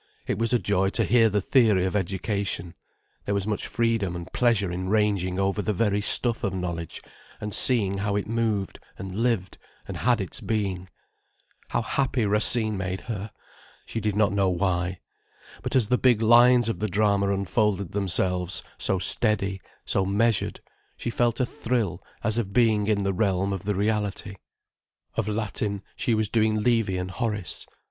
[0.25, 2.73] It was a joy to hear the theory of education,
[3.25, 7.03] there was such freedom and pleasure in ranging over the very stuff of knowledge,
[7.39, 10.89] and seeing how it moved and lived and had its being.
[11.69, 13.29] How happy Racine made her!
[13.85, 15.01] She did not know why.
[15.61, 20.61] But as the big lines of the drama unfolded themselves, so steady, so measured,
[20.97, 24.37] she felt a thrill as of being in the realm of the reality.
[25.13, 27.67] Of Latin, she was doing Livy and Horace.